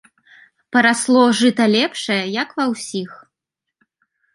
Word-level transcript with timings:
Парасло 0.75 1.23
жыта 1.41 1.65
лепшае, 1.75 2.21
як 2.41 2.49
ва 2.59 2.65
ўсіх. 2.77 3.11